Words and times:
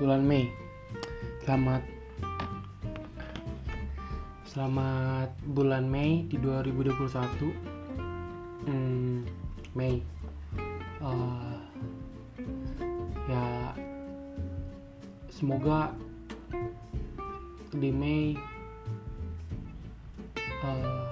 bulan 0.00 0.24
Mei. 0.24 0.48
Selamat 1.44 1.84
Selamat 4.48 5.28
bulan 5.44 5.84
Mei 5.84 6.24
di 6.24 6.40
2021. 6.40 7.52
Hmm, 8.64 9.28
Mei. 9.76 10.00
Uh, 11.04 11.60
ya 13.28 13.76
semoga 15.28 15.92
di 17.76 17.92
Mei 17.92 18.40
uh, 20.64 21.08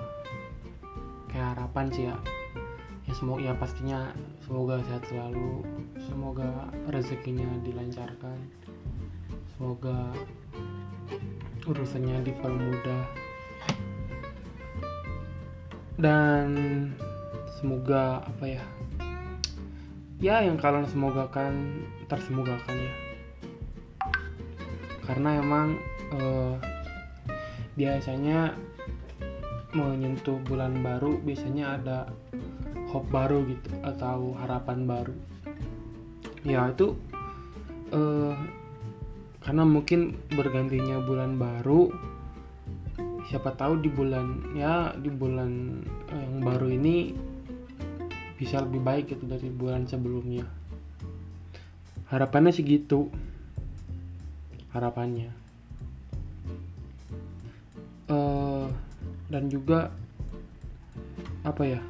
kayak 1.28 1.60
harapan 1.60 1.86
sih 1.92 2.04
ya 2.08 2.16
ya 3.08 3.12
semoga 3.16 3.40
ya 3.40 3.52
pastinya 3.56 4.00
semoga 4.44 4.84
sehat 4.84 5.04
selalu 5.08 5.64
semoga 5.96 6.68
rezekinya 6.92 7.48
dilancarkan 7.64 8.36
semoga 9.58 10.14
urusannya 11.66 12.22
dipermudah. 12.22 13.02
Dan 15.98 16.46
semoga 17.58 18.22
apa 18.22 18.44
ya? 18.46 18.62
Ya 20.22 20.46
yang 20.46 20.62
kalian 20.62 20.86
semogakan 20.86 21.82
tersemogakan 22.06 22.76
ya. 22.78 22.94
Karena 25.02 25.42
emang 25.42 25.74
eh, 26.14 26.54
biasanya 27.74 28.54
menyentuh 29.74 30.38
bulan 30.46 30.78
baru 30.86 31.18
biasanya 31.18 31.82
ada 31.82 31.98
hope 32.94 33.10
baru 33.10 33.42
gitu 33.50 33.74
atau 33.82 34.38
harapan 34.38 34.86
baru. 34.86 35.18
Ya 36.46 36.70
itu 36.70 36.94
eh, 37.90 38.38
karena 39.48 39.64
mungkin 39.64 40.12
bergantinya 40.28 41.00
bulan 41.00 41.40
baru 41.40 41.88
siapa 43.32 43.56
tahu 43.56 43.80
di 43.80 43.88
bulan 43.88 44.44
ya 44.52 44.92
di 44.92 45.08
bulan 45.08 45.80
eh, 46.12 46.20
yang 46.20 46.44
baru 46.44 46.68
ini 46.68 47.16
bisa 48.36 48.60
lebih 48.60 48.84
baik 48.84 49.16
gitu 49.16 49.24
dari 49.24 49.48
bulan 49.48 49.88
sebelumnya. 49.88 50.44
Harapannya 52.12 52.52
segitu 52.52 53.08
harapannya. 54.76 55.32
Uh, 58.12 58.68
dan 59.32 59.48
juga 59.48 59.96
apa 61.48 61.64
ya? 61.64 61.80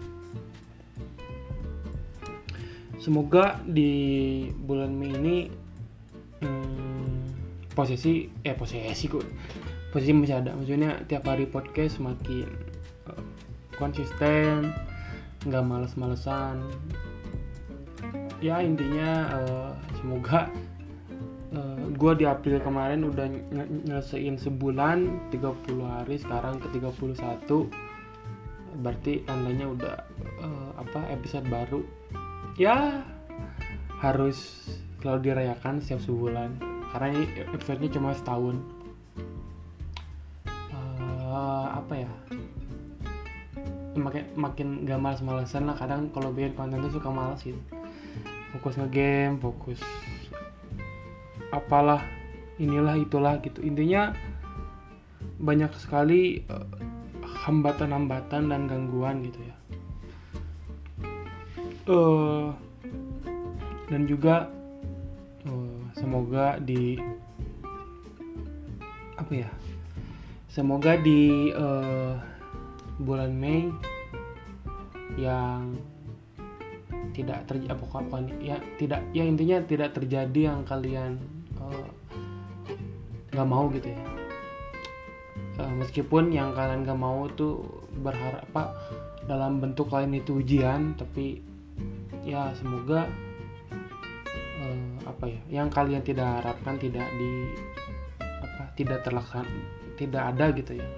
Semoga 3.03 3.59
di 3.67 3.91
bulan 4.63 4.95
Mei 4.95 5.11
ini 5.11 5.37
hmm, 6.39 6.88
posisi 7.79 8.27
eh 8.43 8.59
posisi 8.59 9.07
kok. 9.07 9.23
Posisi 9.95 10.11
masih 10.11 10.43
ada. 10.43 10.51
Maksudnya 10.59 10.99
tiap 11.07 11.31
hari 11.31 11.47
podcast 11.47 12.03
semakin 12.03 12.51
uh, 13.07 13.23
konsisten 13.79 14.75
nggak 15.47 15.63
males-malesan. 15.63 16.59
Ya 18.43 18.59
intinya 18.59 19.31
uh, 19.31 19.71
semoga 20.03 20.51
uh, 21.55 21.87
gue 21.95 22.13
di 22.19 22.27
April 22.27 22.59
kemarin 22.59 23.07
udah 23.07 23.31
nyelesain 23.87 24.35
sebulan 24.35 25.31
30 25.31 25.79
hari 25.87 26.19
sekarang 26.19 26.59
ke 26.59 26.83
31 26.83 27.71
berarti 28.79 29.27
tandanya 29.27 29.67
udah 29.71 29.97
uh, 30.43 30.71
apa 30.83 31.07
episode 31.15 31.47
baru. 31.47 31.87
Ya 32.59 33.07
harus 34.03 34.67
selalu 34.99 35.31
dirayakan 35.31 35.79
setiap 35.79 36.03
sebulan 36.03 36.68
karena 36.93 37.07
ini 37.13 37.25
episodenya 37.53 37.91
cuma 37.95 38.11
setahun. 38.17 38.57
Uh, 41.29 41.67
apa 41.77 41.93
ya? 42.07 42.13
Makin 43.99 44.25
makin 44.39 44.69
gak 44.89 45.01
malas-malasan 45.03 45.69
lah. 45.69 45.77
Kadang 45.77 46.09
kalau 46.15 46.33
bikin 46.33 46.57
konten 46.57 46.81
tuh 46.81 46.97
suka 46.97 47.11
malas 47.13 47.45
gitu. 47.45 47.61
Fokus 48.57 48.81
ngegame 48.81 49.37
fokus 49.45 49.81
apalah 51.53 52.05
inilah 52.61 52.97
itulah 52.99 53.41
gitu. 53.41 53.65
Intinya 53.65 54.13
banyak 55.39 55.71
sekali 55.79 56.43
hambatan-hambatan 57.23 58.43
uh, 58.47 58.51
dan 58.51 58.63
gangguan 58.69 59.25
gitu 59.25 59.41
ya. 59.41 59.57
Uh, 61.89 62.53
dan 63.89 64.05
juga 64.05 64.53
semoga 65.97 66.61
di 66.61 66.99
apa 69.17 69.33
ya? 69.33 69.51
Semoga 70.49 70.97
di 70.99 71.53
uh, 71.53 72.17
bulan 72.99 73.31
Mei 73.33 73.71
yang 75.19 75.77
tidak 77.13 77.47
terjadi 77.51 77.75
apa 77.75 77.85
apa 77.99 78.17
ya 78.39 78.57
tidak 78.79 79.03
ya 79.11 79.27
intinya 79.27 79.59
tidak 79.67 79.91
terjadi 79.95 80.55
yang 80.55 80.63
kalian 80.63 81.19
nggak 83.31 83.47
uh, 83.47 83.51
mau 83.51 83.71
gitu 83.71 83.91
ya. 83.93 84.03
Uh, 85.59 85.73
meskipun 85.79 86.31
yang 86.31 86.55
kalian 86.55 86.87
nggak 86.87 86.99
mau 86.99 87.27
tuh 87.35 87.63
berharap 87.99 88.47
apa 88.55 88.63
dalam 89.29 89.61
bentuk 89.61 89.93
lain 89.93 90.17
itu 90.17 90.41
ujian 90.41 90.97
tapi 90.97 91.45
ya 92.25 92.55
semoga 92.57 93.05
uh, 94.59 94.95
apa 95.07 95.25
ya 95.31 95.41
yang 95.63 95.69
kalian 95.71 96.03
tidak 96.03 96.43
harapkan 96.43 96.77
tidak 96.79 97.07
di 97.17 97.31
apa 98.21 98.63
tidak 98.75 99.03
terlaksana 99.07 99.51
tidak 99.99 100.23
ada 100.35 100.47
gitu 100.55 100.73
ya. 100.79 100.89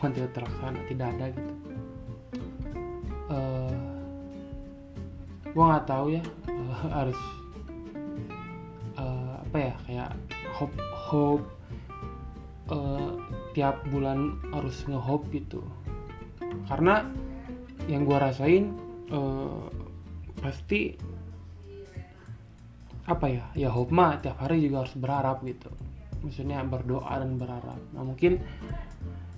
Bukan 0.00 0.10
tidak 0.16 0.30
terlaksana 0.32 0.80
tidak 0.88 1.06
ada 1.16 1.26
gitu. 1.36 1.54
Uh, 3.30 3.90
gue 5.50 5.64
nggak 5.64 5.86
tahu 5.86 6.06
ya 6.16 6.22
uh, 6.48 6.76
harus 6.98 7.20
uh, 8.96 9.32
apa 9.44 9.56
ya 9.60 9.74
kayak 9.86 10.10
hope 10.56 10.76
hope 10.94 11.46
uh, 12.72 13.18
tiap 13.52 13.76
bulan 13.92 14.40
harus 14.54 14.82
ngehope 14.88 15.28
gitu. 15.34 15.60
Karena 16.66 17.06
yang 17.86 18.06
gue 18.06 18.18
rasain 18.18 18.72
uh, 19.10 19.68
pasti 20.40 20.96
apa 23.10 23.26
ya 23.26 23.44
ya 23.58 23.68
hope 23.74 23.90
mah 23.90 24.22
tiap 24.22 24.38
hari 24.38 24.62
juga 24.62 24.86
harus 24.86 24.94
berharap 24.94 25.42
gitu. 25.42 25.66
Maksudnya 26.22 26.62
berdoa 26.62 27.10
dan 27.18 27.34
berharap. 27.34 27.80
Nah 27.90 28.06
mungkin 28.06 28.38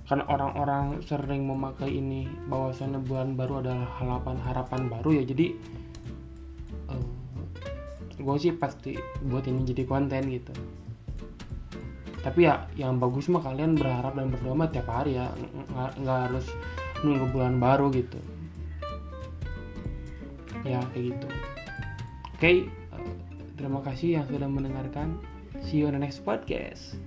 karena 0.04 0.28
orang-orang 0.28 1.00
sering 1.08 1.48
memakai 1.48 1.88
ini 1.88 2.28
bahwasannya 2.52 3.00
bulan 3.00 3.32
baru 3.32 3.64
adalah 3.64 3.88
harapan 3.96 4.36
harapan 4.44 4.80
baru 4.90 5.10
ya 5.16 5.24
jadi 5.24 5.46
uh, 6.90 7.06
gue 8.20 8.36
sih 8.36 8.52
pasti 8.52 8.98
buat 9.24 9.48
ini 9.48 9.64
jadi 9.64 9.88
konten 9.88 10.28
gitu. 10.28 10.52
Tapi 12.22 12.44
ya 12.44 12.68
yang 12.76 13.00
bagus 13.00 13.32
mah 13.32 13.40
kalian 13.40 13.74
berharap 13.74 14.12
dan 14.12 14.28
berdoa 14.28 14.54
mah 14.54 14.68
tiap 14.68 14.86
hari 14.92 15.16
ya 15.16 15.32
nggak 15.96 16.18
harus 16.28 16.46
nunggu 17.00 17.32
bulan 17.32 17.56
baru 17.56 17.88
gitu. 17.94 18.20
Ya 20.62 20.78
kayak 20.92 21.04
gitu. 21.14 21.26
Oke. 22.36 22.38
okay, 22.42 22.56
terima 23.62 23.78
kasih 23.78 24.18
yang 24.18 24.26
sudah 24.26 24.50
mendengarkan. 24.50 25.22
See 25.62 25.78
you 25.78 25.86
on 25.86 25.94
the 25.94 26.02
next 26.02 26.26
podcast 26.26 26.98